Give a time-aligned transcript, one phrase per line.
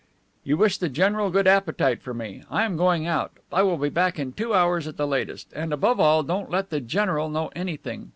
[0.43, 2.43] "You wish the general a good appetite, for me.
[2.49, 3.33] I am going out.
[3.53, 5.53] I will be back in two hours at the latest.
[5.55, 8.09] And, above all, don't let the general know anything.